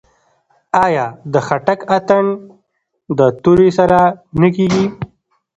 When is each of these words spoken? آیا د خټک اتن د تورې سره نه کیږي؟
آیا 0.85 1.05
د 1.33 1.35
خټک 1.47 1.79
اتن 1.97 2.25
د 3.17 3.19
تورې 3.43 3.69
سره 3.77 3.99
نه 4.41 4.47
کیږي؟ 4.55 4.85